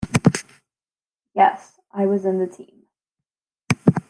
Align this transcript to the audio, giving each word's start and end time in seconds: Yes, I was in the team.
Yes, 1.35 1.73
I 1.91 2.07
was 2.07 2.25
in 2.25 2.39
the 2.39 2.47
team. 2.47 2.85